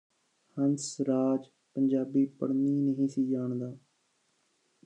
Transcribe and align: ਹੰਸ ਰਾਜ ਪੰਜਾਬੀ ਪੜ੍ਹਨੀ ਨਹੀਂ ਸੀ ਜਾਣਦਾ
ਹੰਸ 0.57 0.85
ਰਾਜ 1.01 1.45
ਪੰਜਾਬੀ 1.75 2.25
ਪੜ੍ਹਨੀ 2.39 2.71
ਨਹੀਂ 2.81 3.07
ਸੀ 3.07 3.27
ਜਾਣਦਾ 3.27 3.71